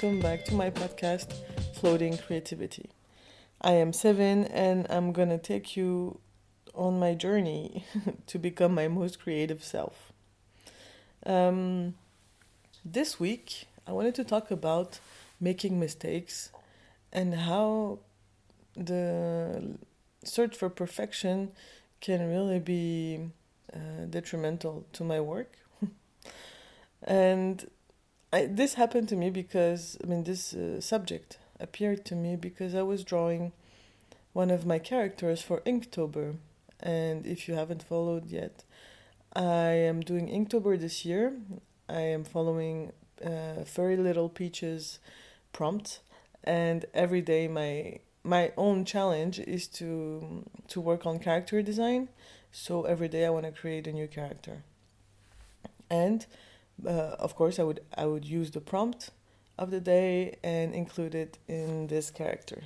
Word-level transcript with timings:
welcome 0.00 0.20
back 0.20 0.44
to 0.44 0.54
my 0.54 0.70
podcast, 0.70 1.32
Floating 1.74 2.16
Creativity. 2.16 2.88
I 3.60 3.72
am 3.72 3.90
Sevin, 3.90 4.48
and 4.52 4.86
I'm 4.88 5.10
gonna 5.10 5.38
take 5.38 5.76
you 5.76 6.20
on 6.72 7.00
my 7.00 7.14
journey 7.14 7.84
to 8.28 8.38
become 8.38 8.72
my 8.72 8.86
most 8.86 9.18
creative 9.18 9.64
self. 9.64 10.12
Um, 11.26 11.94
this 12.84 13.18
week, 13.18 13.66
I 13.88 13.90
wanted 13.90 14.14
to 14.14 14.24
talk 14.24 14.52
about 14.52 15.00
making 15.40 15.80
mistakes 15.80 16.52
and 17.12 17.34
how 17.34 17.98
the 18.76 19.78
search 20.22 20.56
for 20.56 20.70
perfection 20.70 21.50
can 22.00 22.28
really 22.28 22.60
be 22.60 23.30
uh, 23.74 24.04
detrimental 24.08 24.86
to 24.92 25.02
my 25.02 25.20
work. 25.20 25.56
and 27.02 27.66
I, 28.32 28.46
this 28.46 28.74
happened 28.74 29.08
to 29.08 29.16
me 29.16 29.30
because, 29.30 29.96
I 30.02 30.06
mean, 30.06 30.24
this 30.24 30.54
uh, 30.54 30.80
subject 30.80 31.38
appeared 31.58 32.04
to 32.06 32.14
me 32.14 32.36
because 32.36 32.74
I 32.74 32.82
was 32.82 33.02
drawing 33.04 33.52
one 34.32 34.50
of 34.50 34.66
my 34.66 34.78
characters 34.78 35.40
for 35.42 35.60
Inktober. 35.60 36.36
And 36.80 37.26
if 37.26 37.48
you 37.48 37.54
haven't 37.54 37.82
followed 37.82 38.30
yet, 38.30 38.64
I 39.34 39.70
am 39.70 40.00
doing 40.00 40.28
Inktober 40.28 40.78
this 40.78 41.04
year. 41.04 41.34
I 41.88 42.00
am 42.00 42.24
following 42.24 42.92
uh, 43.24 43.64
Furry 43.64 43.96
Little 43.96 44.28
Peaches 44.28 44.98
prompt, 45.52 46.00
and 46.44 46.84
every 46.94 47.20
day 47.20 47.48
my 47.48 48.00
my 48.24 48.52
own 48.56 48.84
challenge 48.84 49.38
is 49.40 49.66
to 49.68 50.44
to 50.68 50.80
work 50.80 51.06
on 51.06 51.18
character 51.18 51.62
design. 51.62 52.08
So 52.52 52.84
every 52.84 53.08
day 53.08 53.24
I 53.26 53.30
want 53.30 53.46
to 53.46 53.52
create 53.52 53.86
a 53.86 53.92
new 53.92 54.06
character, 54.06 54.62
and 55.90 56.26
uh, 56.86 57.16
of 57.18 57.34
course 57.34 57.58
I 57.58 57.62
would 57.62 57.80
I 57.96 58.06
would 58.06 58.24
use 58.24 58.50
the 58.50 58.60
prompt 58.60 59.10
of 59.58 59.70
the 59.70 59.80
day 59.80 60.36
and 60.42 60.74
include 60.74 61.14
it 61.14 61.38
in 61.48 61.88
this 61.88 62.10
character. 62.10 62.64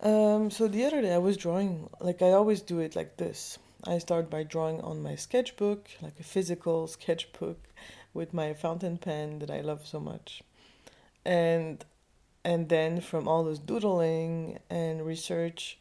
Um, 0.00 0.50
so 0.50 0.68
the 0.68 0.84
other 0.84 1.00
day 1.00 1.14
I 1.14 1.18
was 1.18 1.36
drawing 1.36 1.88
like 2.00 2.20
I 2.20 2.32
always 2.32 2.60
do 2.60 2.80
it 2.80 2.94
like 2.94 3.16
this. 3.16 3.58
I 3.84 3.98
start 3.98 4.28
by 4.30 4.42
drawing 4.42 4.80
on 4.80 5.02
my 5.02 5.14
sketchbook, 5.16 5.88
like 6.02 6.18
a 6.20 6.24
physical 6.24 6.86
sketchbook 6.96 7.58
with 8.12 8.34
my 8.34 8.54
fountain 8.54 8.98
pen 8.98 9.38
that 9.38 9.50
I 9.50 9.60
love 9.60 9.86
so 9.86 10.00
much. 10.00 10.42
And 11.24 11.84
and 12.44 12.68
then 12.68 13.00
from 13.00 13.26
all 13.26 13.44
this 13.44 13.58
doodling 13.58 14.58
and 14.70 15.04
research, 15.04 15.78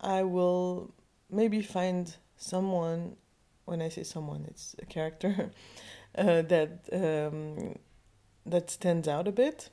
I 0.00 0.22
will 0.22 0.92
maybe 1.30 1.62
find 1.62 2.14
someone. 2.36 3.16
When 3.64 3.80
I 3.80 3.90
say 3.90 4.02
someone, 4.02 4.44
it's 4.48 4.74
a 4.82 4.86
character 4.86 5.52
uh, 6.16 6.42
that 6.42 6.70
um, 6.92 7.78
that 8.46 8.70
stands 8.70 9.08
out 9.08 9.28
a 9.28 9.32
bit. 9.32 9.70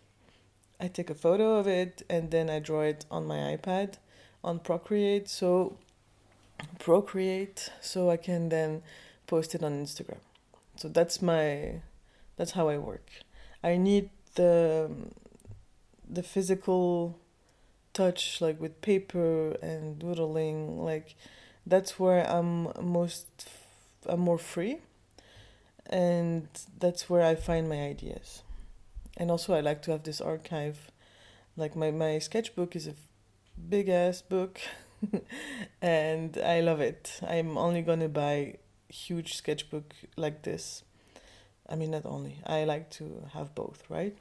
I 0.80 0.88
take 0.88 1.10
a 1.10 1.16
photo 1.16 1.58
of 1.58 1.68
it 1.68 2.04
and 2.10 2.32
then 2.32 2.50
I 2.50 2.60
draw 2.60 2.82
it 2.82 3.06
on 3.12 3.26
my 3.26 3.58
iPad 3.58 3.96
on 4.44 4.60
Procreate. 4.60 5.28
So 5.28 5.78
Procreate, 6.80 7.70
so 7.82 8.10
I 8.10 8.18
can 8.18 8.50
then 8.50 8.82
post 9.28 9.56
it 9.56 9.64
on 9.64 9.74
Instagram. 9.84 10.20
So 10.76 10.88
that's 10.88 11.22
my 11.22 11.82
that's 12.38 12.52
how 12.52 12.70
I 12.70 12.78
work. 12.78 13.10
I 13.64 13.76
need 13.78 14.10
the 14.36 14.90
the 16.10 16.24
physical 16.24 17.20
touch 17.94 18.40
like 18.40 18.60
with 18.62 18.82
paper 18.82 19.52
and 19.62 20.00
doodling 20.00 20.80
like 20.84 21.16
that's 21.66 22.00
where 22.00 22.24
I'm 22.30 22.70
most 22.82 23.28
I'm 24.08 24.22
more 24.22 24.38
free 24.38 24.78
and 25.90 26.48
that's 26.80 27.10
where 27.10 27.24
I 27.24 27.36
find 27.36 27.68
my 27.68 27.82
ideas. 27.82 28.44
And 29.18 29.32
also 29.32 29.54
I 29.54 29.60
like 29.60 29.82
to 29.84 29.92
have 29.92 30.04
this 30.04 30.22
archive 30.22 30.92
like 31.58 31.76
my 31.76 31.92
my 31.92 32.20
sketchbook 32.20 32.76
is 32.76 32.88
a 32.88 32.94
big 33.68 33.90
ass 33.90 34.22
book 34.22 34.62
and 35.82 36.38
I 36.38 36.62
love 36.62 36.80
it. 36.80 37.20
I'm 37.28 37.58
only 37.58 37.84
to 37.84 38.08
buy 38.08 38.56
huge 38.88 39.36
sketchbook 39.36 39.94
like 40.16 40.44
this. 40.44 40.84
I 41.68 41.76
mean 41.76 41.92
not 41.92 42.06
only. 42.06 42.38
I 42.46 42.64
like 42.64 42.90
to 42.92 43.26
have 43.34 43.54
both, 43.56 43.84
right? 43.90 44.16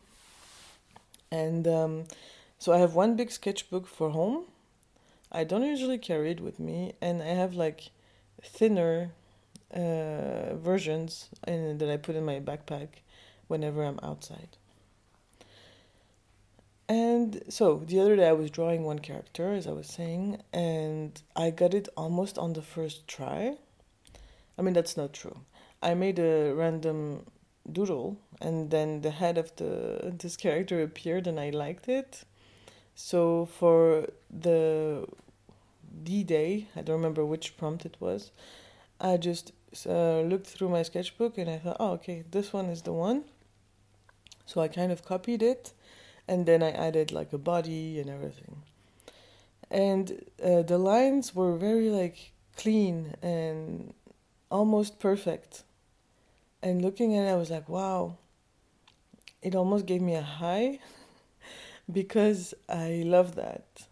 And 1.31 1.69
um, 1.69 2.05
so 2.59 2.73
I 2.73 2.79
have 2.79 2.95
one 2.95 3.17
big 3.17 3.31
sketchbook 3.31 3.87
for 3.87 4.11
home. 4.11 4.45
I 5.31 5.45
don't 5.45 5.63
usually 5.63 5.99
carry 5.99 6.31
it 6.31 6.41
with 6.41 6.59
me, 6.59 6.95
and 7.03 7.23
I 7.23 7.27
have 7.27 7.55
like 7.55 7.91
thinner 8.43 9.11
uh, 9.75 10.55
versions 10.57 11.29
that 11.47 11.89
I 11.91 11.97
put 11.97 12.17
in 12.17 12.25
my 12.25 12.41
backpack 12.41 12.89
whenever 13.49 13.85
I'm 13.85 14.01
outside. 14.03 14.57
And 16.89 17.43
so 17.49 17.83
the 17.87 18.01
other 18.01 18.17
day 18.17 18.29
I 18.29 18.33
was 18.33 18.51
drawing 18.51 18.85
one 18.85 18.99
character, 18.99 19.53
as 19.53 19.67
I 19.67 19.73
was 19.73 19.87
saying, 19.87 20.41
and 20.53 21.21
I 21.37 21.51
got 21.51 21.75
it 21.75 21.89
almost 21.97 22.39
on 22.39 22.55
the 22.55 22.63
first 22.63 23.07
try. 23.07 23.57
I 24.59 24.63
mean, 24.63 24.73
that's 24.73 24.97
not 24.97 25.13
true. 25.13 25.41
I 25.83 25.95
made 25.95 26.19
a 26.19 26.53
random 26.55 27.27
doodle 27.71 28.19
and 28.41 28.71
then 28.71 29.03
the 29.03 29.11
head 29.11 29.37
of 29.37 29.55
the 29.57 30.15
this 30.19 30.37
character 30.37 30.83
appeared 30.83 31.27
and 31.27 31.39
I 31.39 31.51
liked 31.51 31.89
it. 31.89 32.25
So 32.95 33.47
for 33.47 34.09
the 34.31 35.07
D 36.03 36.25
day, 36.25 36.67
I 36.75 36.83
don't 36.83 36.97
remember 36.97 37.25
which 37.25 37.57
prompt 37.57 37.87
it 37.87 37.97
was. 38.01 38.33
I 39.01 39.17
just 39.17 39.53
uh, 39.87 40.21
looked 40.21 40.47
through 40.47 40.69
my 40.69 40.83
sketchbook 40.83 41.39
and 41.39 41.49
I 41.51 41.59
thought, 41.59 41.77
oh, 41.81 41.93
okay, 41.93 42.25
this 42.31 42.53
one 42.53 42.67
is 42.67 42.83
the 42.83 42.93
one. 42.93 43.25
So 44.47 44.61
I 44.63 44.69
kind 44.69 44.91
of 44.91 45.05
copied 45.05 45.43
it, 45.43 45.73
and 46.27 46.47
then 46.47 46.63
I 46.63 46.71
added 46.71 47.13
like 47.13 47.35
a 47.35 47.39
body 47.39 48.01
and 48.01 48.09
everything. 48.09 48.63
And 49.71 50.25
uh, 50.43 50.63
the 50.63 50.79
lines 50.79 51.35
were 51.35 51.57
very 51.59 51.91
like 51.91 52.33
clean 52.57 53.15
and 53.23 53.93
almost 54.51 54.99
perfect. 54.99 55.65
And 56.63 56.81
looking 56.81 57.15
at 57.15 57.27
it, 57.27 57.31
I 57.31 57.37
was 57.37 57.51
like, 57.51 57.69
wow, 57.69 58.17
it 59.43 59.55
almost 59.55 59.85
gave 59.85 60.01
me 60.01 60.15
a 60.15 60.23
high 60.23 60.79
because 61.93 62.55
I 62.71 63.03
love 63.05 63.35
that. 63.35 63.87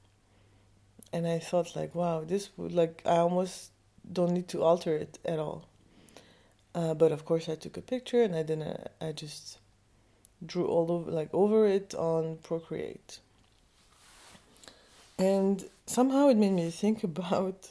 And 1.12 1.26
I 1.26 1.38
thought 1.38 1.76
like, 1.76 1.94
wow, 1.94 2.24
this 2.24 2.48
would 2.56 2.72
like 2.72 3.02
I 3.04 3.18
almost 3.18 3.72
don't 4.12 4.32
need 4.32 4.48
to 4.48 4.62
alter 4.62 4.94
it 4.96 5.18
at 5.24 5.38
all. 5.38 5.66
Uh, 6.74 6.94
but 6.94 7.12
of 7.12 7.24
course, 7.24 7.48
I 7.48 7.54
took 7.54 7.76
a 7.76 7.80
picture 7.80 8.22
and 8.22 8.34
I 8.34 8.42
didn't. 8.42 8.88
I 9.00 9.12
just 9.12 9.58
drew 10.44 10.66
all 10.66 10.92
over 10.92 11.10
like 11.10 11.30
over 11.32 11.66
it 11.66 11.94
on 11.94 12.38
Procreate. 12.42 13.20
And 15.18 15.64
somehow 15.86 16.28
it 16.28 16.36
made 16.36 16.52
me 16.52 16.70
think 16.70 17.02
about 17.12 17.70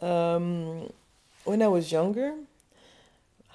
um, 0.00 0.90
when 1.44 1.62
I 1.62 1.68
was 1.68 1.92
younger 1.92 2.34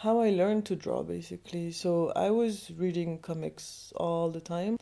how 0.04 0.20
I 0.20 0.32
learned 0.32 0.66
to 0.66 0.76
draw 0.76 1.02
basically. 1.02 1.72
So 1.72 2.12
I 2.14 2.30
was 2.30 2.72
reading 2.78 3.20
comics 3.20 3.94
all 3.96 4.30
the 4.30 4.42
time. 4.42 4.78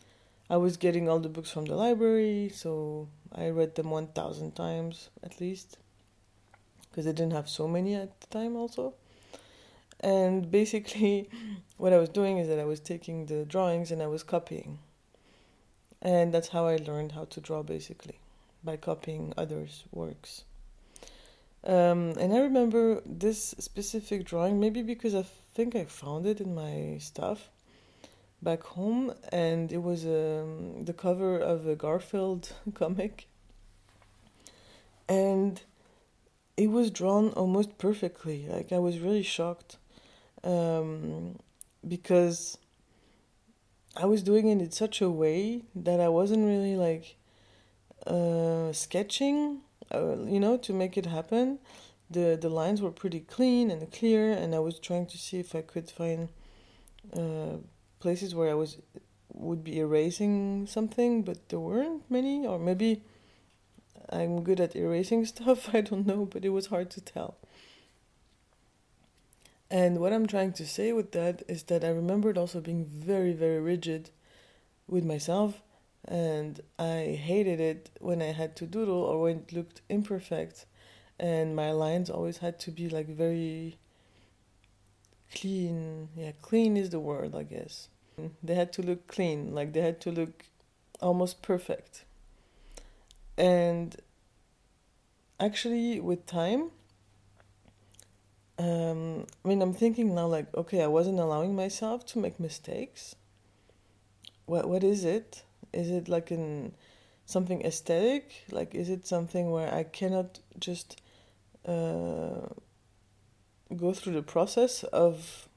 I 0.50 0.56
was 0.56 0.76
getting 0.76 1.08
all 1.08 1.20
the 1.20 1.28
books 1.28 1.50
from 1.50 1.64
the 1.64 1.76
library, 1.76 2.50
so 2.52 3.08
I 3.32 3.48
read 3.48 3.76
them 3.76 3.90
1000 3.90 4.54
times 4.56 5.10
at 5.22 5.40
least 5.40 5.78
because 6.92 7.06
I 7.06 7.12
didn't 7.12 7.32
have 7.32 7.48
so 7.48 7.66
many 7.66 7.94
at 7.94 8.20
the 8.20 8.26
time 8.26 8.54
also. 8.54 8.92
And 10.00 10.50
basically 10.50 11.30
what 11.78 11.94
I 11.94 11.98
was 11.98 12.10
doing 12.10 12.36
is 12.36 12.48
that 12.48 12.58
I 12.58 12.64
was 12.64 12.80
taking 12.80 13.26
the 13.26 13.46
drawings 13.46 13.90
and 13.90 14.02
I 14.02 14.06
was 14.06 14.22
copying. 14.22 14.78
And 16.02 16.34
that's 16.34 16.48
how 16.48 16.66
I 16.66 16.76
learned 16.76 17.12
how 17.12 17.24
to 17.24 17.40
draw 17.40 17.62
basically 17.62 18.18
by 18.62 18.76
copying 18.76 19.32
others' 19.38 19.84
works. 19.90 20.44
Um, 21.64 22.14
and 22.18 22.34
I 22.34 22.40
remember 22.40 23.00
this 23.06 23.54
specific 23.58 24.24
drawing, 24.24 24.60
maybe 24.60 24.82
because 24.82 25.14
I 25.14 25.24
think 25.54 25.76
I 25.76 25.84
found 25.84 26.26
it 26.26 26.40
in 26.40 26.54
my 26.54 26.98
stuff 26.98 27.50
back 28.42 28.64
home, 28.64 29.14
and 29.30 29.70
it 29.70 29.82
was 29.82 30.04
um, 30.04 30.84
the 30.84 30.92
cover 30.92 31.38
of 31.38 31.66
a 31.66 31.76
Garfield 31.76 32.52
comic. 32.74 33.28
And 35.08 35.60
it 36.62 36.70
was 36.78 36.90
drawn 36.90 37.30
almost 37.30 37.78
perfectly. 37.78 38.46
Like, 38.48 38.72
I 38.72 38.78
was 38.78 38.98
really 38.98 39.22
shocked 39.22 39.78
um, 40.44 41.38
because 41.94 42.58
I 43.96 44.06
was 44.06 44.22
doing 44.22 44.46
it 44.48 44.58
in 44.60 44.70
such 44.70 45.00
a 45.00 45.10
way 45.10 45.62
that 45.74 46.00
I 46.00 46.08
wasn't 46.08 46.44
really 46.46 46.76
like 46.76 47.16
uh, 48.06 48.72
sketching 48.72 49.60
uh, 49.94 50.16
you 50.24 50.40
know, 50.40 50.56
to 50.56 50.72
make 50.72 50.96
it 50.96 51.06
happen. 51.06 51.58
The 52.10 52.38
the 52.40 52.48
lines 52.48 52.80
were 52.82 52.90
pretty 52.90 53.20
clean 53.20 53.70
and 53.70 53.90
clear, 53.90 54.32
and 54.32 54.54
I 54.54 54.58
was 54.58 54.78
trying 54.78 55.06
to 55.06 55.18
see 55.18 55.38
if 55.38 55.54
I 55.54 55.62
could 55.62 55.90
find 55.90 56.28
uh, 57.16 57.56
places 58.00 58.34
where 58.34 58.50
I 58.50 58.54
was 58.54 58.78
would 59.32 59.64
be 59.64 59.78
erasing 59.78 60.66
something, 60.66 61.22
but 61.22 61.48
there 61.48 61.60
weren't 61.60 62.10
many, 62.10 62.46
or 62.46 62.58
maybe 62.58 63.02
I'm 64.12 64.42
good 64.42 64.60
at 64.60 64.76
erasing 64.76 65.24
stuff. 65.34 65.74
I 65.74 65.80
don't 65.80 66.06
know, 66.06 66.26
but 66.26 66.44
it 66.44 66.50
was 66.50 66.66
hard 66.66 66.90
to 66.90 67.00
tell. 67.00 67.36
And 69.70 70.00
what 70.00 70.12
I'm 70.12 70.26
trying 70.26 70.52
to 70.54 70.66
say 70.66 70.92
with 70.92 71.12
that 71.12 71.42
is 71.48 71.62
that 71.64 71.82
I 71.82 71.88
remembered 71.88 72.36
also 72.36 72.60
being 72.60 72.84
very, 72.84 73.32
very 73.32 73.58
rigid 73.58 74.10
with 74.86 75.02
myself 75.02 75.62
and 76.04 76.60
I 76.78 77.18
hated 77.20 77.58
it 77.58 77.90
when 78.00 78.20
I 78.20 78.32
had 78.32 78.54
to 78.56 78.66
doodle 78.66 79.02
or 79.02 79.22
when 79.22 79.38
it 79.38 79.52
looked 79.52 79.80
imperfect 79.88 80.66
and 81.18 81.56
my 81.56 81.70
lines 81.70 82.10
always 82.10 82.38
had 82.38 82.58
to 82.60 82.70
be 82.70 82.88
like 82.88 83.08
very 83.08 83.78
clean. 85.34 86.08
Yeah, 86.16 86.32
clean 86.42 86.76
is 86.76 86.90
the 86.90 87.00
word, 87.00 87.34
I 87.34 87.44
guess. 87.44 87.88
They 88.42 88.54
had 88.54 88.72
to 88.74 88.82
look 88.82 89.06
clean, 89.06 89.54
like 89.54 89.72
they 89.72 89.80
had 89.80 90.00
to 90.02 90.12
look 90.12 90.44
almost 91.00 91.40
perfect. 91.40 92.04
And 93.36 93.96
actually, 95.40 96.00
with 96.00 96.26
time, 96.26 96.70
um, 98.58 99.26
I 99.44 99.48
mean, 99.48 99.62
I'm 99.62 99.72
thinking 99.72 100.14
now, 100.14 100.26
like, 100.26 100.54
okay, 100.54 100.82
I 100.82 100.86
wasn't 100.86 101.18
allowing 101.18 101.56
myself 101.56 102.04
to 102.06 102.18
make 102.18 102.38
mistakes. 102.38 103.16
What 104.46 104.68
what 104.68 104.84
is 104.84 105.04
it? 105.04 105.44
Is 105.72 105.90
it 105.90 106.08
like 106.08 106.30
an 106.30 106.74
something 107.24 107.62
aesthetic? 107.62 108.44
Like, 108.50 108.74
is 108.74 108.90
it 108.90 109.06
something 109.06 109.50
where 109.50 109.72
I 109.72 109.84
cannot 109.84 110.40
just 110.58 111.00
uh, 111.66 112.48
go 113.76 113.92
through 113.94 114.14
the 114.14 114.22
process 114.22 114.84
of 114.84 115.48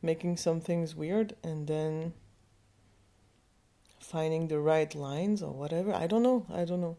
making 0.00 0.36
some 0.36 0.60
things 0.60 0.94
weird 0.94 1.36
and 1.44 1.66
then 1.66 2.12
finding 4.12 4.48
the 4.48 4.60
right 4.60 4.94
lines 4.94 5.42
or 5.42 5.52
whatever? 5.52 5.94
I 5.94 6.06
don't 6.06 6.22
know. 6.22 6.46
I 6.52 6.64
don't 6.64 6.80
know. 6.80 6.96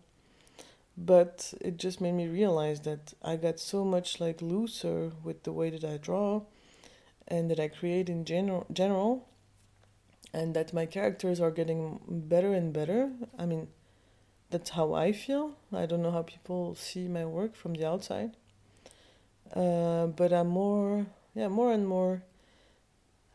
But 0.97 1.53
it 1.61 1.77
just 1.77 2.01
made 2.01 2.13
me 2.13 2.27
realize 2.27 2.81
that 2.81 3.13
I 3.23 3.35
got 3.35 3.59
so 3.59 3.85
much 3.85 4.19
like 4.19 4.41
looser 4.41 5.11
with 5.23 5.43
the 5.43 5.53
way 5.53 5.69
that 5.69 5.83
I 5.83 5.97
draw 5.97 6.41
and 7.27 7.49
that 7.49 7.59
I 7.59 7.67
create 7.67 8.09
in 8.09 8.25
general 8.25 8.65
general 8.71 9.27
and 10.33 10.55
that 10.55 10.73
my 10.73 10.85
characters 10.85 11.39
are 11.39 11.51
getting 11.51 11.99
better 12.07 12.53
and 12.53 12.73
better. 12.73 13.11
I 13.37 13.45
mean, 13.45 13.67
that's 14.49 14.71
how 14.71 14.93
I 14.93 15.11
feel. 15.11 15.55
I 15.71 15.85
don't 15.85 16.01
know 16.01 16.11
how 16.11 16.23
people 16.23 16.75
see 16.75 17.07
my 17.07 17.25
work 17.25 17.55
from 17.55 17.73
the 17.73 17.87
outside. 17.87 18.35
Uh, 19.55 20.07
but 20.07 20.33
I'm 20.33 20.47
more, 20.47 21.05
yeah, 21.35 21.47
more 21.47 21.71
and 21.71 21.87
more 21.87 22.23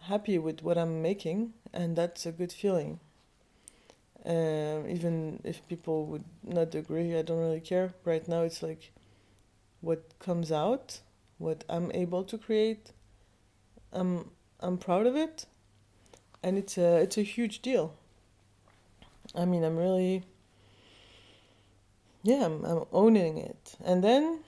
happy 0.03 0.39
with 0.39 0.63
what 0.63 0.79
I'm 0.79 1.03
making, 1.03 1.53
and 1.73 1.95
that's 1.95 2.27
a 2.27 2.33
good 2.33 2.53
feeling. 2.53 2.99
Uh, 4.29 4.87
even 4.89 5.41
if 5.45 5.67
people 5.69 6.07
would 6.07 6.25
not 6.45 6.75
agree, 6.75 7.17
I 7.19 7.23
don't 7.23 7.41
really 7.41 7.61
care. 7.61 7.95
Right 8.05 8.29
now, 8.29 8.43
it's 8.43 8.63
like 8.63 8.93
what 9.81 10.19
comes 10.19 10.53
out, 10.53 11.01
what 11.39 11.65
I'm 11.69 11.91
able 11.93 12.25
to 12.25 12.39
create. 12.39 12.93
I'm 13.93 14.31
I'm 14.61 14.79
proud 14.79 15.07
of 15.07 15.17
it, 15.17 15.47
and 16.43 16.59
it's 16.59 16.79
a 16.79 16.99
it's 16.99 17.19
a 17.19 17.23
huge 17.23 17.63
deal. 17.63 17.95
I 19.35 19.45
mean, 19.47 19.65
I'm 19.65 19.77
really 19.77 20.25
yeah, 22.23 22.45
I'm, 22.45 22.65
I'm 22.65 22.85
owning 22.93 23.39
it, 23.39 23.77
and 23.85 24.03
then 24.03 24.41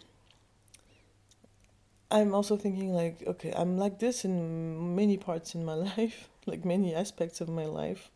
I'm 2.11 2.35
also 2.35 2.57
thinking 2.57 2.93
like, 2.93 3.23
okay, 3.27 3.53
I'm 3.57 3.79
like 3.79 3.99
this 3.99 4.25
in 4.25 4.95
many 4.97 5.17
parts 5.17 5.55
in 5.55 5.65
my 5.65 5.75
life, 5.97 6.29
like 6.47 6.65
many 6.65 6.95
aspects 6.95 7.41
of 7.41 7.49
my 7.49 7.67
life, 7.67 8.11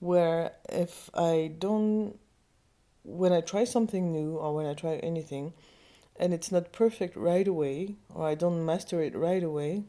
where 0.00 0.52
if 0.68 1.10
I 1.14 1.52
don't, 1.58 2.18
when 3.04 3.32
I 3.32 3.40
try 3.40 3.64
something 3.64 4.12
new 4.12 4.36
or 4.36 4.54
when 4.54 4.66
I 4.66 4.74
try 4.74 4.96
anything, 4.96 5.52
and 6.18 6.32
it's 6.32 6.50
not 6.50 6.72
perfect 6.72 7.16
right 7.16 7.46
away, 7.46 7.96
or 8.14 8.26
I 8.26 8.34
don't 8.34 8.64
master 8.64 9.02
it 9.02 9.14
right 9.14 9.42
away, 9.42 9.84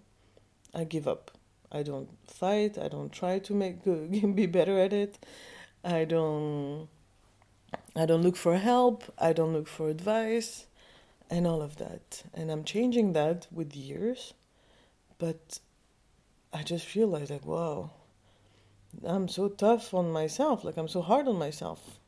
I 0.73 0.83
give 0.83 1.07
up. 1.07 1.31
I 1.71 1.83
don't 1.83 2.09
fight. 2.27 2.77
I 2.77 2.87
don't 2.87 3.11
try 3.11 3.39
to 3.39 3.53
make 3.53 3.83
good, 3.83 4.11
be 4.35 4.45
better 4.45 4.79
at 4.79 4.93
it. 4.93 5.17
I 5.83 6.05
don't. 6.05 6.87
I 7.95 8.05
don't 8.05 8.21
look 8.21 8.37
for 8.37 8.57
help. 8.57 9.03
I 9.17 9.33
don't 9.33 9.53
look 9.53 9.67
for 9.67 9.89
advice 9.89 10.67
and 11.29 11.45
all 11.45 11.61
of 11.61 11.77
that. 11.77 12.23
And 12.33 12.51
I'm 12.51 12.63
changing 12.63 13.13
that 13.13 13.47
with 13.51 13.75
years, 13.75 14.33
but 15.17 15.59
I 16.53 16.63
just 16.63 16.95
realized 16.95 17.31
like, 17.31 17.45
wow, 17.45 17.91
I'm 19.05 19.27
so 19.27 19.49
tough 19.49 19.93
on 19.93 20.11
myself. 20.11 20.63
Like, 20.63 20.77
I'm 20.77 20.87
so 20.87 21.01
hard 21.01 21.27
on 21.27 21.37
myself. 21.37 21.99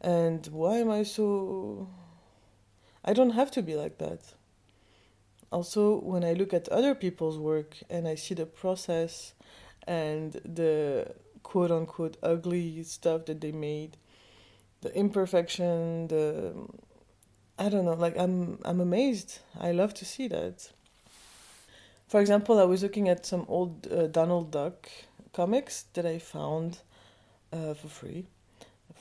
And 0.00 0.46
why 0.46 0.76
am 0.76 0.90
I 0.90 1.02
so. 1.02 1.88
I 3.04 3.12
don't 3.12 3.30
have 3.30 3.50
to 3.52 3.62
be 3.62 3.76
like 3.76 3.98
that. 3.98 4.34
Also, 5.52 6.00
when 6.00 6.24
I 6.24 6.32
look 6.32 6.54
at 6.54 6.68
other 6.68 6.94
people's 6.94 7.38
work 7.38 7.76
and 7.90 8.06
I 8.06 8.14
see 8.14 8.34
the 8.34 8.46
process 8.46 9.34
and 9.86 10.32
the 10.44 11.14
quote 11.42 11.70
unquote 11.70 12.16
ugly 12.22 12.82
stuff 12.84 13.26
that 13.26 13.40
they 13.40 13.52
made, 13.52 13.96
the 14.82 14.94
imperfection, 14.94 16.08
the 16.08 16.54
I 17.58 17.68
don't 17.68 17.84
know, 17.84 17.94
like 17.94 18.16
I'm 18.16 18.58
I'm 18.64 18.80
amazed. 18.80 19.40
I 19.58 19.72
love 19.72 19.92
to 19.94 20.04
see 20.04 20.28
that. 20.28 20.70
For 22.08 22.20
example, 22.20 22.58
I 22.58 22.64
was 22.64 22.82
looking 22.82 23.08
at 23.08 23.26
some 23.26 23.44
old 23.48 23.86
uh, 23.86 24.06
Donald 24.06 24.50
Duck 24.50 24.88
comics 25.32 25.84
that 25.94 26.06
I 26.06 26.18
found 26.18 26.78
uh, 27.52 27.74
for 27.74 27.88
free 27.88 28.26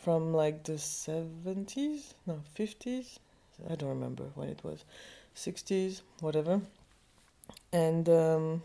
from 0.04 0.34
like 0.34 0.64
the 0.64 0.74
70s, 0.74 2.14
no, 2.26 2.42
50s. 2.58 3.18
I 3.70 3.76
don't 3.76 3.90
remember 3.90 4.26
when 4.36 4.50
it 4.50 4.64
was. 4.64 4.86
60s, 5.36 6.02
whatever. 6.22 6.62
And 7.74 8.08
um, 8.08 8.64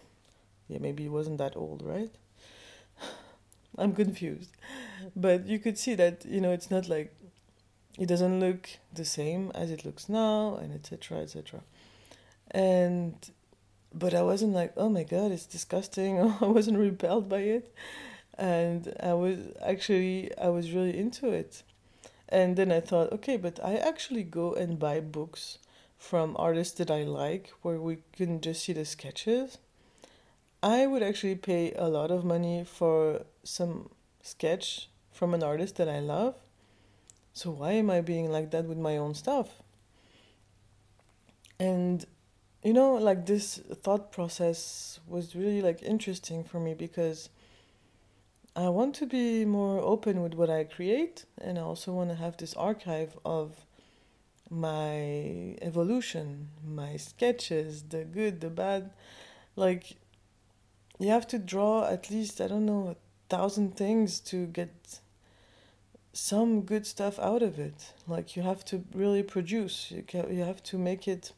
yeah, 0.68 0.78
maybe 0.78 1.06
it 1.06 1.10
wasn't 1.10 1.38
that 1.38 1.56
old, 1.56 1.82
right? 1.82 2.10
I'm 3.78 3.94
confused. 3.94 4.50
But 5.16 5.46
you 5.46 5.58
could 5.58 5.78
see 5.78 5.94
that, 5.96 6.24
you 6.24 6.40
know, 6.40 6.52
it's 6.52 6.70
not 6.70 6.88
like 6.88 7.14
it 7.98 8.06
doesn't 8.06 8.40
look 8.40 8.68
the 8.92 9.04
same 9.04 9.50
as 9.54 9.70
it 9.70 9.84
looks 9.84 10.08
now 10.08 10.56
and 10.56 10.72
etc 10.72 11.18
etc 11.18 11.60
and 12.50 13.30
but 13.94 14.12
i 14.12 14.22
wasn't 14.22 14.52
like 14.52 14.72
oh 14.76 14.88
my 14.88 15.04
god 15.04 15.30
it's 15.30 15.46
disgusting. 15.46 16.20
I 16.40 16.46
wasn't 16.46 16.78
repelled 16.78 17.28
by 17.28 17.40
it. 17.40 17.74
And 18.36 18.92
i 19.00 19.14
was 19.14 19.38
actually 19.64 20.36
i 20.36 20.48
was 20.48 20.72
really 20.72 20.98
into 20.98 21.28
it. 21.28 21.62
And 22.28 22.56
then 22.56 22.72
i 22.72 22.80
thought 22.80 23.12
okay 23.12 23.36
but 23.36 23.60
i 23.64 23.76
actually 23.76 24.24
go 24.24 24.52
and 24.54 24.78
buy 24.78 25.00
books 25.00 25.58
from 25.96 26.36
artists 26.38 26.76
that 26.78 26.90
i 26.90 27.02
like 27.04 27.52
where 27.62 27.80
we 27.80 27.98
can 28.12 28.40
just 28.40 28.64
see 28.64 28.72
the 28.72 28.84
sketches. 28.84 29.58
I 30.62 30.86
would 30.86 31.02
actually 31.02 31.36
pay 31.36 31.72
a 31.72 31.88
lot 31.88 32.10
of 32.10 32.24
money 32.24 32.64
for 32.64 33.24
some 33.42 33.90
sketch 34.22 34.88
from 35.12 35.34
an 35.34 35.42
artist 35.42 35.76
that 35.76 35.88
i 35.88 36.00
love. 36.00 36.34
So 37.34 37.50
why 37.50 37.72
am 37.72 37.90
I 37.90 38.00
being 38.00 38.30
like 38.30 38.52
that 38.52 38.64
with 38.64 38.78
my 38.78 38.96
own 38.96 39.14
stuff? 39.14 39.60
And 41.58 42.06
you 42.64 42.72
know, 42.72 42.94
like 42.94 43.26
this 43.26 43.60
thought 43.82 44.10
process 44.10 44.98
was 45.06 45.36
really 45.36 45.60
like 45.60 45.82
interesting 45.82 46.42
for 46.42 46.58
me 46.58 46.72
because 46.72 47.28
I 48.56 48.70
want 48.70 48.94
to 48.96 49.06
be 49.06 49.44
more 49.44 49.80
open 49.80 50.22
with 50.22 50.34
what 50.34 50.48
I 50.48 50.64
create 50.64 51.26
and 51.38 51.58
I 51.58 51.62
also 51.62 51.92
want 51.92 52.08
to 52.08 52.16
have 52.16 52.38
this 52.38 52.54
archive 52.54 53.18
of 53.24 53.66
my 54.48 55.56
evolution, 55.60 56.48
my 56.66 56.96
sketches, 56.96 57.82
the 57.82 58.04
good, 58.04 58.40
the 58.40 58.48
bad. 58.48 58.90
Like 59.56 59.96
you 60.98 61.08
have 61.08 61.26
to 61.28 61.38
draw 61.38 61.86
at 61.86 62.10
least 62.10 62.40
I 62.40 62.48
don't 62.48 62.64
know 62.64 62.88
a 62.88 62.96
thousand 63.28 63.76
things 63.76 64.20
to 64.20 64.46
get 64.46 65.00
some 66.14 66.62
good 66.62 66.86
stuff 66.86 67.18
out 67.18 67.42
of 67.42 67.58
it. 67.58 67.92
Like 68.08 68.36
you 68.36 68.42
have 68.42 68.64
to 68.66 68.84
really 68.94 69.22
produce. 69.22 69.90
You 69.90 70.02
can, 70.02 70.34
you 70.34 70.44
have 70.44 70.62
to 70.62 70.78
make 70.78 71.06
it 71.06 71.32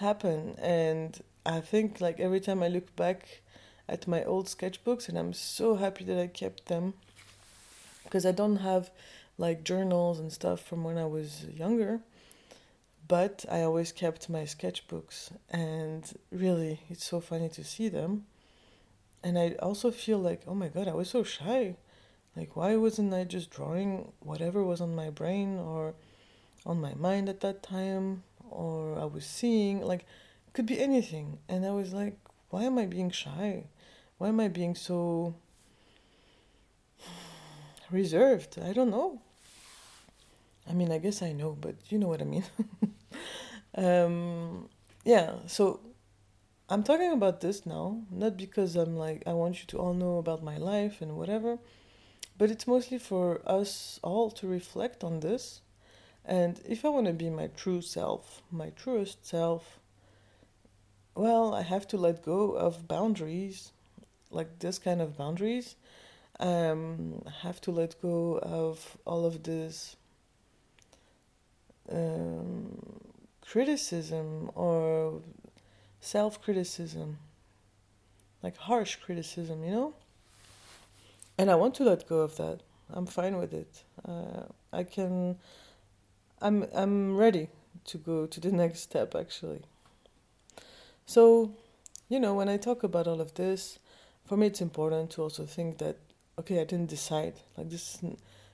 happen. 0.00 0.56
And 0.58 1.18
I 1.46 1.60
think 1.60 2.00
like 2.00 2.20
every 2.20 2.40
time 2.40 2.62
I 2.62 2.68
look 2.68 2.94
back 2.96 3.40
at 3.88 4.06
my 4.06 4.24
old 4.24 4.46
sketchbooks, 4.46 5.08
and 5.08 5.18
I'm 5.18 5.32
so 5.32 5.76
happy 5.76 6.04
that 6.04 6.18
I 6.18 6.26
kept 6.26 6.66
them 6.66 6.94
because 8.04 8.26
I 8.26 8.32
don't 8.32 8.56
have 8.56 8.90
like 9.38 9.64
journals 9.64 10.18
and 10.18 10.32
stuff 10.32 10.60
from 10.60 10.84
when 10.84 10.98
I 10.98 11.06
was 11.06 11.44
younger. 11.44 12.00
But 13.08 13.44
I 13.50 13.62
always 13.62 13.90
kept 13.90 14.28
my 14.28 14.42
sketchbooks, 14.42 15.32
and 15.50 16.12
really, 16.30 16.82
it's 16.88 17.04
so 17.04 17.20
funny 17.20 17.48
to 17.48 17.64
see 17.64 17.88
them. 17.88 18.26
And 19.24 19.36
I 19.36 19.56
also 19.60 19.90
feel 19.90 20.18
like, 20.18 20.42
oh 20.46 20.54
my 20.54 20.68
god, 20.68 20.86
I 20.86 20.94
was 20.94 21.10
so 21.10 21.24
shy 21.24 21.76
like, 22.36 22.56
why 22.56 22.76
wasn't 22.76 23.12
I 23.12 23.24
just 23.24 23.50
drawing 23.50 24.12
whatever 24.20 24.62
was 24.62 24.80
on 24.80 24.94
my 24.94 25.10
brain 25.10 25.58
or 25.58 25.94
on 26.64 26.80
my 26.80 26.94
mind 26.94 27.28
at 27.28 27.40
that 27.40 27.62
time 27.62 28.22
or 28.50 28.98
I 28.98 29.04
was 29.04 29.24
seeing? 29.24 29.80
Like, 29.80 30.06
could 30.52 30.66
be 30.66 30.80
anything. 30.80 31.38
And 31.48 31.64
I 31.64 31.70
was 31.70 31.92
like, 31.92 32.18
why 32.50 32.64
am 32.64 32.78
I 32.78 32.86
being 32.86 33.10
shy? 33.10 33.64
Why 34.18 34.28
am 34.28 34.40
I 34.40 34.48
being 34.48 34.74
so 34.74 35.34
reserved? 37.90 38.58
I 38.58 38.72
don't 38.72 38.90
know. 38.90 39.20
I 40.68 40.72
mean, 40.72 40.92
I 40.92 40.98
guess 40.98 41.22
I 41.22 41.32
know, 41.32 41.56
but 41.60 41.76
you 41.88 41.98
know 41.98 42.08
what 42.08 42.20
I 42.20 42.24
mean. 42.24 42.44
um, 43.74 44.68
yeah, 45.04 45.32
so 45.46 45.80
I'm 46.68 46.82
talking 46.82 47.12
about 47.12 47.40
this 47.40 47.66
now, 47.66 48.02
not 48.10 48.36
because 48.36 48.76
I'm 48.76 48.96
like, 48.96 49.22
I 49.26 49.32
want 49.32 49.60
you 49.60 49.66
to 49.68 49.78
all 49.78 49.94
know 49.94 50.18
about 50.18 50.42
my 50.42 50.58
life 50.58 51.00
and 51.00 51.16
whatever 51.16 51.58
but 52.40 52.50
it's 52.50 52.66
mostly 52.66 52.96
for 52.96 53.42
us 53.44 54.00
all 54.02 54.30
to 54.30 54.48
reflect 54.48 55.04
on 55.04 55.20
this. 55.20 55.60
And 56.24 56.60
if 56.68 56.84
I 56.84 56.88
want 56.88 57.06
to 57.06 57.12
be 57.12 57.30
my 57.30 57.48
true 57.48 57.82
self, 57.82 58.42
my 58.50 58.70
truest 58.70 59.26
self, 59.26 59.80
well, 61.14 61.54
I 61.54 61.62
have 61.62 61.88
to 61.88 61.96
let 61.96 62.22
go 62.22 62.52
of 62.52 62.86
boundaries, 62.86 63.72
like 64.30 64.58
this 64.60 64.78
kind 64.78 65.00
of 65.00 65.16
boundaries. 65.16 65.76
Um, 66.38 67.22
I 67.26 67.46
have 67.46 67.60
to 67.62 67.70
let 67.70 68.00
go 68.00 68.38
of 68.38 68.96
all 69.04 69.26
of 69.26 69.42
this 69.42 69.96
um, 71.90 73.00
criticism 73.40 74.50
or 74.54 75.20
self 76.00 76.40
criticism, 76.40 77.18
like 78.42 78.56
harsh 78.56 78.96
criticism, 78.96 79.64
you 79.64 79.72
know? 79.72 79.94
And 81.36 81.50
I 81.50 81.54
want 81.54 81.74
to 81.76 81.84
let 81.84 82.08
go 82.08 82.20
of 82.20 82.36
that. 82.36 82.60
I'm 82.92 83.06
fine 83.06 83.38
with 83.38 83.52
it. 83.52 83.82
Uh, 84.06 84.44
I 84.72 84.84
can. 84.84 85.36
I'm 86.40 86.66
I'm 86.74 87.16
ready 87.16 87.48
to 87.86 87.98
go 87.98 88.26
to 88.26 88.40
the 88.40 88.52
next 88.62 88.80
step 88.80 89.14
actually. 89.14 89.62
So, 91.06 91.54
you 92.08 92.20
know, 92.20 92.34
when 92.34 92.48
I 92.48 92.56
talk 92.56 92.82
about 92.82 93.06
all 93.06 93.20
of 93.20 93.34
this, 93.34 93.78
for 94.24 94.36
me 94.36 94.46
it's 94.46 94.60
important 94.60 95.10
to 95.12 95.22
also 95.22 95.44
think 95.44 95.78
that 95.78 95.96
okay, 96.38 96.60
I 96.60 96.64
didn't 96.64 96.88
decide. 96.88 97.34
Like 97.56 97.70
this 97.70 98.02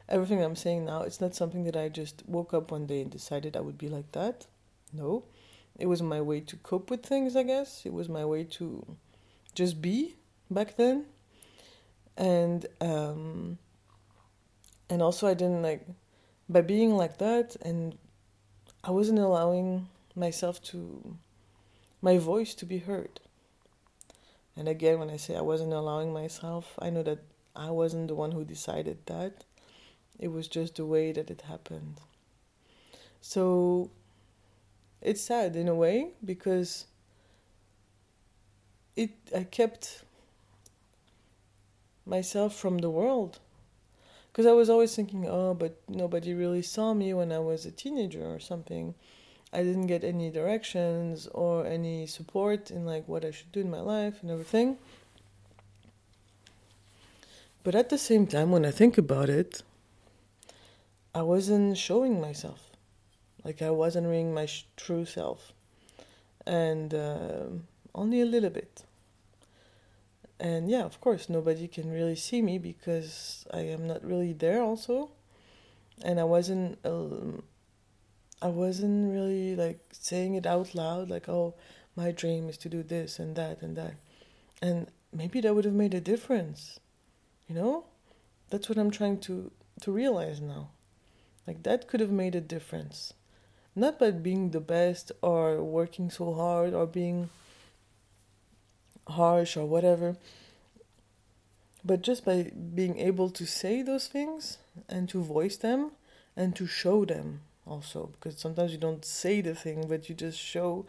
everything 0.08 0.42
I'm 0.42 0.56
saying 0.56 0.84
now, 0.84 1.02
it's 1.02 1.20
not 1.20 1.34
something 1.34 1.64
that 1.64 1.76
I 1.76 1.88
just 1.88 2.22
woke 2.26 2.54
up 2.54 2.70
one 2.70 2.86
day 2.86 3.02
and 3.02 3.10
decided 3.10 3.56
I 3.56 3.60
would 3.60 3.78
be 3.78 3.88
like 3.88 4.12
that. 4.12 4.46
No. 4.92 5.24
It 5.78 5.86
was 5.86 6.02
my 6.02 6.20
way 6.20 6.40
to 6.40 6.56
cope 6.56 6.90
with 6.90 7.04
things, 7.04 7.36
I 7.36 7.42
guess. 7.42 7.84
It 7.84 7.92
was 7.92 8.08
my 8.08 8.24
way 8.24 8.44
to 8.44 8.96
just 9.54 9.82
be 9.82 10.16
back 10.50 10.76
then. 10.76 11.06
And 12.16 12.66
um 12.80 13.58
and 14.88 15.02
also 15.02 15.26
I 15.26 15.34
didn't 15.34 15.62
like 15.62 15.86
by 16.48 16.60
being 16.60 16.96
like 16.96 17.18
that 17.18 17.56
and 17.62 17.98
I 18.84 18.90
wasn't 18.90 19.18
allowing 19.18 19.88
myself 20.14 20.62
to 20.64 21.16
my 22.00 22.18
voice 22.18 22.54
to 22.54 22.66
be 22.66 22.78
heard. 22.78 23.20
And 24.56 24.68
again 24.68 24.98
when 24.98 25.10
I 25.10 25.16
say 25.16 25.36
I 25.36 25.42
wasn't 25.42 25.72
allowing 25.72 26.12
myself, 26.12 26.74
I 26.78 26.90
know 26.90 27.02
that 27.02 27.18
I 27.54 27.70
wasn't 27.70 28.08
the 28.08 28.14
one 28.14 28.32
who 28.32 28.44
decided 28.44 28.98
that. 29.06 29.44
It 30.18 30.28
was 30.28 30.48
just 30.48 30.76
the 30.76 30.86
way 30.86 31.12
that 31.12 31.30
it 31.30 31.42
happened. 31.42 32.00
So 33.20 33.90
it's 35.02 35.20
sad 35.20 35.56
in 35.56 35.68
a 35.68 35.74
way 35.74 36.12
because 36.24 36.86
it 38.94 39.10
I 39.34 39.44
kept 39.44 40.04
myself 42.06 42.54
from 42.54 42.78
the 42.78 42.90
world 42.90 43.40
because 44.36 44.46
I 44.46 44.52
was 44.52 44.68
always 44.68 44.94
thinking, 44.94 45.26
oh, 45.26 45.54
but 45.54 45.80
nobody 45.88 46.34
really 46.34 46.60
saw 46.60 46.92
me 46.92 47.14
when 47.14 47.32
I 47.32 47.38
was 47.38 47.64
a 47.64 47.70
teenager 47.70 48.22
or 48.22 48.38
something. 48.38 48.94
I 49.50 49.62
didn't 49.62 49.86
get 49.86 50.04
any 50.04 50.30
directions 50.30 51.26
or 51.28 51.66
any 51.66 52.06
support 52.06 52.70
in 52.70 52.84
like 52.84 53.08
what 53.08 53.24
I 53.24 53.30
should 53.30 53.50
do 53.50 53.60
in 53.60 53.70
my 53.70 53.80
life 53.80 54.18
and 54.20 54.30
everything. 54.30 54.76
But 57.64 57.74
at 57.74 57.88
the 57.88 57.96
same 57.96 58.26
time, 58.26 58.50
when 58.50 58.66
I 58.66 58.72
think 58.72 58.98
about 58.98 59.30
it, 59.30 59.62
I 61.14 61.22
wasn't 61.22 61.78
showing 61.78 62.20
myself. 62.20 62.72
Like 63.42 63.62
I 63.62 63.70
wasn't 63.70 64.10
being 64.10 64.34
my 64.34 64.44
sh- 64.44 64.66
true 64.76 65.06
self. 65.06 65.54
And 66.46 66.92
uh, 66.92 67.44
only 67.94 68.20
a 68.20 68.26
little 68.26 68.50
bit. 68.50 68.84
And 70.38 70.70
yeah, 70.70 70.84
of 70.84 71.00
course, 71.00 71.28
nobody 71.28 71.66
can 71.66 71.90
really 71.90 72.16
see 72.16 72.42
me 72.42 72.58
because 72.58 73.46
I 73.52 73.60
am 73.60 73.86
not 73.86 74.04
really 74.04 74.32
there 74.32 74.62
also. 74.62 75.10
And 76.04 76.20
I 76.20 76.24
wasn't. 76.24 76.78
Um, 76.84 77.42
I 78.42 78.48
wasn't 78.48 79.12
really 79.12 79.56
like 79.56 79.80
saying 79.92 80.34
it 80.34 80.44
out 80.44 80.74
loud, 80.74 81.08
like, 81.08 81.26
oh, 81.26 81.54
my 81.96 82.12
dream 82.12 82.50
is 82.50 82.58
to 82.58 82.68
do 82.68 82.82
this 82.82 83.18
and 83.18 83.34
that 83.36 83.62
and 83.62 83.76
that. 83.76 83.94
And 84.60 84.88
maybe 85.12 85.40
that 85.40 85.54
would 85.54 85.64
have 85.64 85.74
made 85.74 85.94
a 85.94 86.00
difference. 86.00 86.78
You 87.48 87.54
know? 87.54 87.84
That's 88.50 88.68
what 88.68 88.78
I'm 88.78 88.90
trying 88.90 89.18
to, 89.20 89.50
to 89.80 89.90
realize 89.90 90.40
now. 90.40 90.68
Like 91.46 91.62
that 91.62 91.88
could 91.88 92.00
have 92.00 92.10
made 92.10 92.34
a 92.34 92.40
difference. 92.40 93.14
Not 93.74 93.98
by 93.98 94.10
being 94.10 94.50
the 94.50 94.60
best 94.60 95.12
or 95.22 95.62
working 95.62 96.10
so 96.10 96.34
hard 96.34 96.74
or 96.74 96.86
being 96.86 97.30
harsh 99.08 99.56
or 99.56 99.66
whatever, 99.66 100.16
but 101.84 102.02
just 102.02 102.24
by 102.24 102.50
being 102.74 102.98
able 102.98 103.30
to 103.30 103.46
say 103.46 103.82
those 103.82 104.08
things 104.08 104.58
and 104.88 105.08
to 105.08 105.22
voice 105.22 105.56
them 105.56 105.92
and 106.36 106.54
to 106.56 106.66
show 106.66 107.04
them 107.04 107.40
also 107.66 108.10
because 108.12 108.38
sometimes 108.38 108.72
you 108.72 108.78
don't 108.78 109.04
say 109.04 109.40
the 109.40 109.54
thing 109.54 109.86
but 109.88 110.08
you 110.08 110.14
just 110.14 110.38
show 110.38 110.86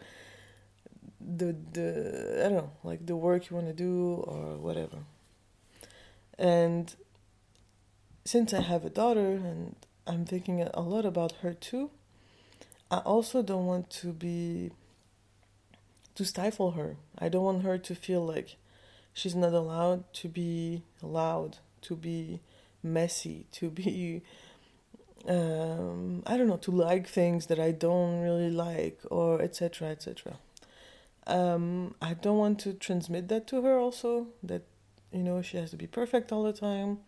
the 1.20 1.56
the 1.72 2.42
I 2.44 2.48
don't 2.48 2.58
know 2.58 2.70
like 2.84 3.06
the 3.06 3.16
work 3.16 3.50
you 3.50 3.56
want 3.56 3.68
to 3.68 3.72
do 3.72 4.24
or 4.26 4.56
whatever. 4.56 4.98
And 6.38 6.94
since 8.24 8.52
I 8.52 8.60
have 8.60 8.84
a 8.84 8.90
daughter 8.90 9.30
and 9.32 9.74
I'm 10.08 10.24
thinking 10.24 10.62
a 10.62 10.80
lot 10.80 11.04
about 11.04 11.32
her 11.42 11.52
too. 11.52 11.90
I 12.90 12.98
also 12.98 13.42
don't 13.42 13.66
want 13.66 13.90
to 14.00 14.12
be 14.12 14.70
to 16.18 16.24
stifle 16.24 16.72
her. 16.72 16.96
I 17.16 17.28
don't 17.28 17.44
want 17.44 17.62
her 17.62 17.78
to 17.78 17.94
feel 17.94 18.26
like 18.26 18.56
she's 19.12 19.36
not 19.36 19.52
allowed 19.52 20.12
to 20.14 20.28
be 20.28 20.82
loud, 21.00 21.58
to 21.82 21.94
be 21.94 22.40
messy, 22.82 23.46
to 23.52 23.70
be 23.70 24.22
um, 25.28 26.24
I 26.26 26.36
don't 26.36 26.48
know, 26.48 26.56
to 26.56 26.72
like 26.72 27.06
things 27.06 27.46
that 27.46 27.60
I 27.60 27.70
don't 27.70 28.20
really 28.20 28.50
like, 28.50 28.98
or 29.12 29.40
etc. 29.40 29.88
etc. 29.90 30.38
Um, 31.28 31.94
I 32.02 32.14
don't 32.14 32.38
want 32.38 32.58
to 32.60 32.72
transmit 32.72 33.28
that 33.28 33.46
to 33.48 33.62
her 33.62 33.78
also. 33.78 34.26
That 34.42 34.62
you 35.12 35.22
know 35.22 35.40
she 35.40 35.56
has 35.58 35.70
to 35.70 35.76
be 35.76 35.86
perfect 35.86 36.32
all 36.32 36.42
the 36.42 36.52
time, 36.52 36.98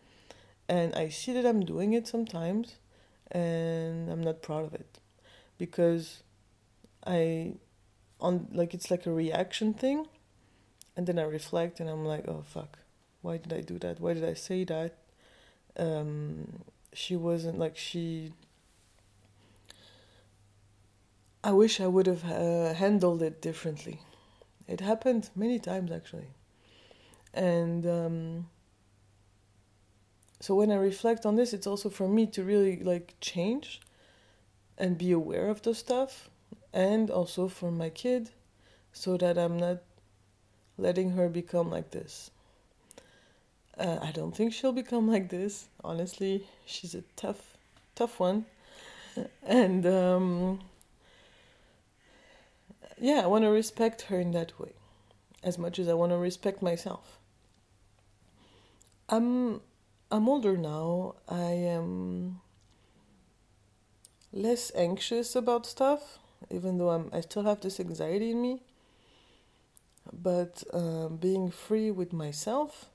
and 0.69 0.95
I 0.95 1.09
see 1.09 1.33
that 1.33 1.45
I'm 1.45 1.65
doing 1.65 1.95
it 1.95 2.07
sometimes, 2.07 2.77
and 3.33 4.09
I'm 4.09 4.21
not 4.21 4.41
proud 4.41 4.67
of 4.67 4.75
it 4.75 5.01
because 5.59 6.23
I 7.05 7.55
on 8.21 8.49
like 8.53 8.75
it's 8.75 8.91
like 8.91 9.07
a 9.07 9.13
reaction 9.13 9.75
thing. 9.75 10.07
And 10.97 11.07
then 11.07 11.19
I 11.19 11.23
reflect 11.23 11.81
and 11.81 11.89
I'm 11.89 12.05
like 12.05 12.27
oh 12.29 12.43
fuck. 12.47 12.79
Why 13.23 13.37
did 13.37 13.53
I 13.53 13.61
do 13.61 13.79
that? 13.79 14.01
Why 14.01 14.15
did 14.15 14.25
I 14.25 14.35
say 14.35 14.65
that? 14.65 14.97
Um, 15.77 16.63
she 16.93 17.17
wasn't 17.17 17.59
like 17.59 17.77
she 17.77 18.33
I 21.43 21.53
wish 21.53 21.81
I 21.81 21.87
would 21.87 22.07
have 22.07 22.25
uh, 22.25 22.75
handled 22.75 23.23
it 23.23 23.41
differently. 23.41 24.01
It 24.69 24.81
happened 24.81 25.31
many 25.35 25.59
times 25.59 25.91
actually. 25.91 26.29
And 27.33 27.87
um, 27.87 28.49
so 30.41 30.55
when 30.55 30.71
I 30.71 30.77
reflect 30.77 31.25
on 31.25 31.37
this, 31.37 31.53
it's 31.53 31.67
also 31.67 31.89
for 31.89 32.09
me 32.09 32.27
to 32.29 32.43
really 32.43 32.83
like 32.83 33.15
change 33.21 33.81
and 34.77 34.99
be 34.99 35.13
aware 35.13 35.49
of 35.49 35.63
the 35.63 35.75
stuff, 35.75 36.31
and 36.73 37.11
also 37.11 37.49
for 37.49 37.71
my 37.71 37.91
kid, 37.91 38.31
so 38.93 39.17
that 39.17 39.39
I'm 39.39 39.59
not 39.59 39.79
letting 40.79 41.11
her 41.11 41.29
become 41.29 41.71
like 41.71 41.91
this. 41.91 42.31
Uh, 43.79 43.99
I 44.03 44.11
don't 44.13 44.35
think 44.37 44.53
she'll 44.53 44.73
become 44.73 45.09
like 45.09 45.29
this. 45.31 45.69
Honestly, 45.83 46.47
she's 46.67 46.95
a 46.95 47.03
tough, 47.17 47.57
tough 47.95 48.21
one, 48.21 48.45
and 49.43 49.87
um, 49.87 50.61
yeah, 52.99 53.21
I 53.23 53.27
want 53.27 53.45
to 53.45 53.51
respect 53.51 54.03
her 54.03 54.21
in 54.21 54.33
that 54.33 54.59
way, 54.61 54.73
as 55.43 55.59
much 55.59 55.79
as 55.79 55.89
I 55.89 55.95
want 55.95 56.13
to 56.13 56.19
respect 56.19 56.63
myself. 56.63 57.19
I'm 59.09 59.61
I'm 60.13 60.29
older 60.29 60.57
now. 60.57 61.17
I 61.29 61.51
am 61.51 62.41
less 64.33 64.71
anxious 64.77 65.35
about 65.35 65.67
stuff, 65.67 66.20
even 66.51 66.79
though 66.79 66.91
I'm, 66.91 67.11
I 67.13 67.21
still 67.21 67.43
have 67.45 67.61
this 67.61 67.81
anxiety 67.81 68.31
in 68.31 68.41
me. 68.41 68.63
But 70.13 70.65
uh, 70.73 71.09
being 71.09 71.51
free 71.51 71.91
with 71.91 72.13
myself 72.13 72.87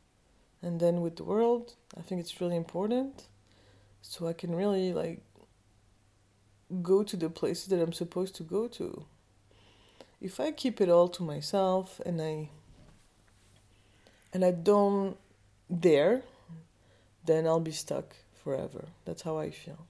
and 0.62 0.80
then 0.80 1.02
with 1.02 1.18
the 1.18 1.24
world, 1.24 1.74
I 1.98 2.02
think 2.02 2.22
it's 2.22 2.42
really 2.42 2.56
important. 2.56 3.25
So 4.02 4.28
I 4.28 4.34
can 4.34 4.56
really 4.56 4.94
like 4.94 5.22
go 6.82 7.04
to 7.04 7.16
the 7.16 7.30
places 7.30 7.68
that 7.68 7.82
I'm 7.82 7.94
supposed 7.94 8.36
to 8.36 8.44
go 8.44 8.68
to. 8.70 9.06
If 10.22 10.40
I 10.40 10.52
keep 10.52 10.82
it 10.82 10.90
all 10.90 11.08
to 11.10 11.24
myself 11.24 12.02
and 12.06 12.22
I 12.22 12.50
and 14.34 14.44
I 14.44 14.52
don't 14.52 15.18
dare 15.80 16.24
then 17.25 17.48
I'll 17.48 17.60
be 17.60 17.72
stuck 17.72 18.16
forever. 18.44 18.86
That's 19.06 19.24
how 19.24 19.38
I 19.38 19.50
feel. 19.50 19.88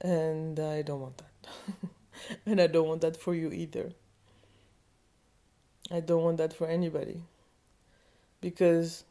And 0.00 0.58
I 0.58 0.82
don't 0.82 1.00
want 1.00 1.18
that. 1.18 1.88
and 2.46 2.60
I 2.60 2.66
don't 2.66 2.88
want 2.88 3.00
that 3.02 3.16
for 3.16 3.34
you 3.34 3.50
either. 3.50 3.92
I 5.90 6.00
don't 6.00 6.22
want 6.22 6.38
that 6.38 6.52
for 6.52 6.66
anybody. 6.66 7.22
Because 8.40 9.04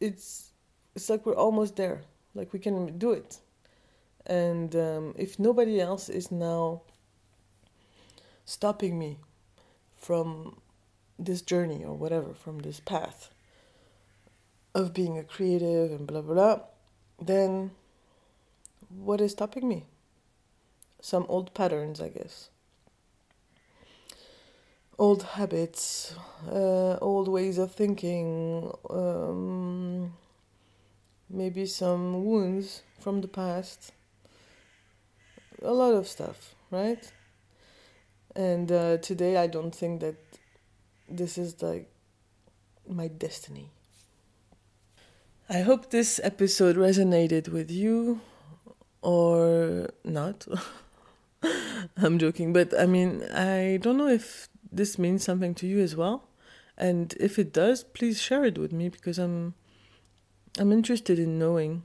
it's 0.00 0.52
it's 0.94 1.08
like 1.08 1.26
we're 1.26 1.34
almost 1.36 1.76
there. 1.76 2.02
Like 2.34 2.52
we 2.52 2.58
can 2.58 2.98
do 2.98 3.12
it. 3.12 3.38
And 4.26 4.74
um, 4.74 5.14
if 5.16 5.38
nobody 5.38 5.80
else 5.80 6.08
is 6.08 6.30
now 6.30 6.82
stopping 8.44 8.98
me 8.98 9.18
from 9.96 10.60
this 11.18 11.42
journey 11.42 11.84
or 11.84 11.94
whatever, 11.94 12.34
from 12.34 12.60
this 12.60 12.80
path 12.80 13.30
of 14.74 14.92
being 14.92 15.18
a 15.18 15.24
creative 15.24 15.92
and 15.92 16.06
blah 16.06 16.22
blah 16.22 16.34
blah, 16.34 16.60
then 17.20 17.70
what 18.88 19.20
is 19.20 19.32
stopping 19.32 19.68
me? 19.68 19.86
Some 21.04 21.26
old 21.28 21.52
patterns, 21.52 22.00
I 22.00 22.08
guess. 22.08 22.48
Old 24.98 25.22
habits, 25.22 26.14
uh, 26.50 26.96
old 26.96 27.28
ways 27.28 27.58
of 27.58 27.72
thinking, 27.72 28.72
um, 28.88 30.14
maybe 31.28 31.66
some 31.66 32.24
wounds 32.24 32.80
from 33.00 33.20
the 33.20 33.28
past, 33.28 33.92
a 35.62 35.74
lot 35.74 35.92
of 35.92 36.08
stuff, 36.08 36.54
right? 36.70 37.12
And 38.34 38.72
uh, 38.72 38.96
today 38.96 39.36
I 39.36 39.46
don't 39.46 39.74
think 39.74 40.00
that 40.00 40.16
this 41.06 41.36
is 41.36 41.60
like 41.60 41.90
my 42.88 43.08
destiny. 43.08 43.68
I 45.50 45.60
hope 45.60 45.90
this 45.90 46.18
episode 46.24 46.76
resonated 46.76 47.48
with 47.48 47.70
you 47.70 48.22
or 49.02 49.90
not. 50.02 50.46
I'm 51.96 52.18
joking, 52.18 52.52
but 52.52 52.78
I 52.78 52.86
mean, 52.86 53.22
I 53.32 53.78
don't 53.82 53.96
know 53.96 54.08
if 54.08 54.48
this 54.70 54.98
means 54.98 55.22
something 55.22 55.54
to 55.56 55.66
you 55.66 55.80
as 55.80 55.94
well. 55.94 56.28
And 56.76 57.14
if 57.20 57.38
it 57.38 57.52
does, 57.52 57.84
please 57.84 58.20
share 58.20 58.44
it 58.44 58.58
with 58.58 58.72
me 58.72 58.88
because 58.88 59.18
I'm 59.18 59.54
I'm 60.58 60.72
interested 60.72 61.18
in 61.18 61.38
knowing 61.38 61.82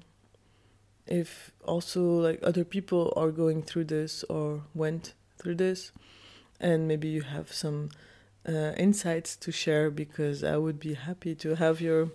if 1.08 1.52
also 1.66 2.02
like 2.02 2.40
other 2.44 2.64
people 2.64 3.14
are 3.16 3.32
going 3.32 3.64
through 3.64 3.86
this 3.86 4.24
or 4.30 4.62
went 4.76 5.14
through 5.38 5.56
this 5.56 5.92
and 6.60 6.88
maybe 6.88 7.08
you 7.08 7.22
have 7.22 7.52
some 7.52 7.90
uh, 8.48 8.74
insights 8.78 9.36
to 9.38 9.52
share 9.52 9.90
because 9.90 10.44
I 10.44 10.58
would 10.58 10.80
be 10.80 10.94
happy 10.94 11.34
to 11.36 11.56
have 11.56 11.82
your 11.82 12.12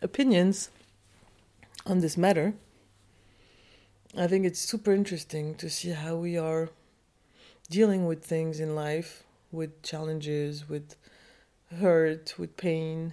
opinions 0.00 0.70
on 1.84 2.00
this 2.00 2.16
matter. 2.16 2.54
I 4.16 4.26
think 4.26 4.46
it's 4.46 4.60
super 4.60 4.92
interesting 4.92 5.54
to 5.56 5.68
see 5.68 5.90
how 5.90 6.16
we 6.16 6.38
are 6.38 6.70
dealing 7.66 8.06
with 8.06 8.24
things 8.24 8.60
in 8.60 8.74
life, 8.74 9.24
with 9.50 9.82
challenges, 9.82 10.68
with 10.68 10.96
hurt, 11.78 12.34
with 12.38 12.56
pain, 12.56 13.12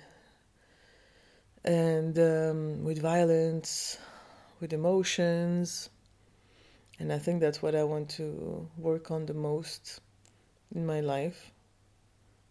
and 1.64 2.18
um, 2.20 2.84
with 2.84 3.02
violence, 3.02 3.98
with 4.60 4.74
emotions. 4.74 5.90
And 7.00 7.12
I 7.12 7.18
think 7.18 7.42
that's 7.42 7.62
what 7.62 7.76
I 7.76 7.84
want 7.84 8.10
to 8.12 8.68
work 8.78 9.12
on 9.12 9.26
the 9.26 9.34
most 9.34 10.00
in 10.74 10.86
my 10.86 11.02
life, 11.02 11.52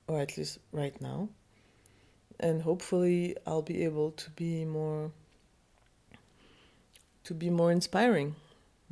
or 0.09 0.21
at 0.21 0.37
least 0.37 0.59
right 0.73 0.99
now. 1.01 1.29
And 2.41 2.61
hopefully, 2.63 3.37
I'll 3.47 3.63
be 3.63 3.85
able 3.85 4.11
to 4.13 4.31
be 4.31 4.65
more 4.65 5.13
to 7.25 7.35
be 7.35 7.51
more 7.51 7.71
inspiring 7.71 8.35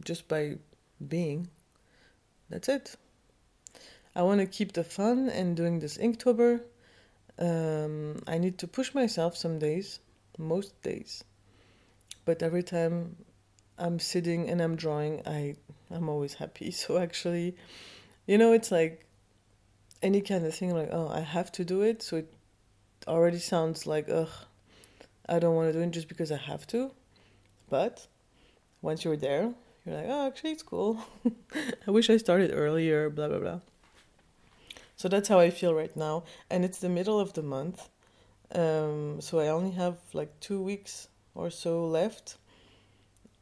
just 0.05 0.29
by 0.29 0.57
being. 1.09 1.49
That's 2.51 2.69
it. 2.69 2.97
I 4.15 4.23
want 4.23 4.41
to 4.41 4.47
keep 4.47 4.73
the 4.73 4.85
fun 4.85 5.29
and 5.29 5.57
doing 5.57 5.79
this 5.79 5.97
Inktober. 5.97 6.61
Um, 7.39 8.23
I 8.27 8.39
need 8.39 8.59
to 8.59 8.67
push 8.67 8.93
myself 8.93 9.37
some 9.37 9.59
days, 9.59 10.01
most 10.37 10.83
days. 10.83 11.25
But 12.25 12.43
every 12.43 12.65
time 12.65 13.17
I'm 13.79 13.99
sitting 13.99 14.51
and 14.51 14.61
I'm 14.61 14.77
drawing, 14.77 15.23
I 15.27 15.57
I'm 15.91 16.09
always 16.09 16.35
happy. 16.35 16.71
So 16.83 16.99
actually, 16.99 17.57
you 18.27 18.37
know, 18.37 18.53
it's 18.53 18.71
like 18.71 19.07
any 20.03 20.21
kind 20.21 20.45
of 20.45 20.55
thing. 20.55 20.75
Like, 20.75 20.91
oh, 20.91 21.09
I 21.09 21.21
have 21.21 21.53
to 21.53 21.65
do 21.65 21.83
it. 21.83 22.03
So 22.03 22.17
it 22.17 22.33
already 23.07 23.39
sounds 23.39 23.87
like, 23.87 24.09
ugh, 24.11 24.29
I 25.29 25.39
don't 25.39 25.55
want 25.55 25.73
to 25.73 25.73
do 25.73 25.81
it 25.81 25.91
just 25.93 26.09
because 26.09 26.33
I 26.33 26.37
have 26.37 26.67
to. 26.69 26.91
But 27.69 28.07
once 28.83 29.05
you're 29.05 29.17
there, 29.17 29.55
you're 29.91 30.01
like, 30.01 30.09
oh, 30.09 30.27
actually, 30.27 30.53
it's 30.53 30.63
cool. 30.63 31.05
I 31.87 31.91
wish 31.91 32.11
I 32.11 32.17
started 32.17 32.53
earlier, 32.55 33.11
blah, 33.11 33.29
blah, 33.29 33.39
blah. 33.39 33.61
So 34.97 35.09
that's 35.09 35.29
how 35.29 35.41
I 35.41 35.51
feel 35.51 35.75
right 35.75 35.95
now. 35.97 36.25
And 36.49 36.65
it's 36.65 36.79
the 36.79 36.89
middle 36.89 37.19
of 37.19 37.33
the 37.33 37.43
month. 37.43 37.89
Um, 38.55 39.21
so 39.21 39.41
I 39.41 39.49
only 39.49 39.73
have 39.73 39.97
like 40.13 40.39
two 40.41 40.63
weeks 40.63 41.09
or 41.35 41.51
so 41.51 41.87
left. 41.87 42.37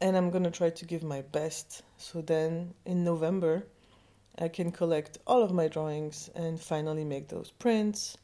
And 0.01 0.15
I'm 0.15 0.31
going 0.31 0.45
to 0.45 0.51
try 0.51 0.69
to 0.69 0.85
give 0.85 1.03
my 1.03 1.21
best. 1.21 1.83
So 1.97 2.21
then 2.21 2.73
in 2.85 3.03
November, 3.03 3.67
I 4.37 4.47
can 4.47 4.71
collect 4.71 5.17
all 5.27 5.43
of 5.43 5.51
my 5.51 5.67
drawings 5.67 6.29
and 6.33 6.59
finally 6.59 7.03
make 7.03 7.27
those 7.27 7.51
prints 7.51 8.17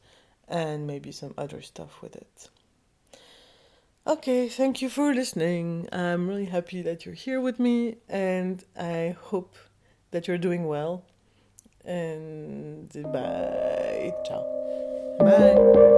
and 0.47 0.88
maybe 0.88 1.11
some 1.11 1.33
other 1.38 1.61
stuff 1.61 2.01
with 2.01 2.15
it. 2.15 2.49
Okay, 4.07 4.47
thank 4.47 4.83
you 4.83 4.89
for 4.89 5.15
listening. 5.15 5.89
I'm 5.91 6.27
really 6.27 6.45
happy 6.45 6.83
that 6.83 7.07
you're 7.07 7.15
here 7.15 7.41
with 7.41 7.59
me, 7.59 7.97
and 8.07 8.63
I 8.79 9.15
hope 9.19 9.55
that 10.11 10.27
you're 10.27 10.37
doing 10.37 10.67
well. 10.67 11.05
And 11.83 12.91
bye. 13.11 14.13
Ciao. 14.27 14.45
Bye. 15.19 15.94